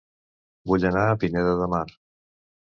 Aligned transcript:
Vull 0.71 0.85
anar 0.91 1.03
a 1.09 1.19
Pineda 1.25 1.53
de 1.61 1.69
Mar 1.75 1.83